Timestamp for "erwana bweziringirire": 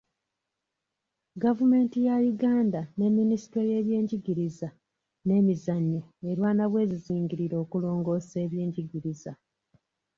6.29-7.55